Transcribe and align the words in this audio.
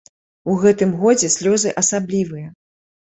У 0.53 0.53
гэтым 0.61 0.95
годзе 1.03 1.29
слёзы 1.35 1.75
асаблівыя. 1.85 2.47